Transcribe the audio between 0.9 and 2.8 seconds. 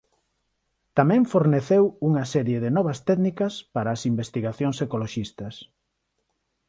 Tamén forneceu unha serie de